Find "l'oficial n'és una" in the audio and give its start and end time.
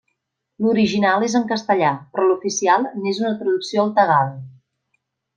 2.29-3.33